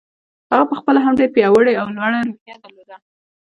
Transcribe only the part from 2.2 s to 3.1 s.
روحيه درلوده.